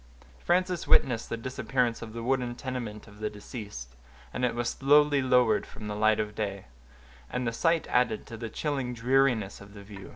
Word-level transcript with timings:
Frances 0.39 0.87
witnessed 0.87 1.29
the 1.29 1.37
disappearance 1.37 2.01
of 2.01 2.11
the 2.13 2.23
wooden 2.23 2.55
tenement 2.55 3.07
of 3.07 3.19
the 3.19 3.29
deceased, 3.29 3.95
as 4.33 4.41
it 4.41 4.55
was 4.55 4.69
slowly 4.69 5.21
lowered 5.21 5.63
from 5.67 5.87
the 5.87 5.95
light 5.95 6.19
of 6.19 6.33
day; 6.33 6.65
and 7.29 7.45
the 7.45 7.53
sight 7.53 7.85
added 7.85 8.25
to 8.25 8.35
the 8.35 8.49
chilling 8.49 8.95
dreariness 8.95 9.61
of 9.61 9.75
the 9.75 9.83
view. 9.83 10.09